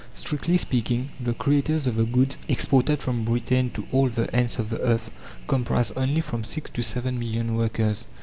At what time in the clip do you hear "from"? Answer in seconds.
3.03-3.23, 6.21-6.43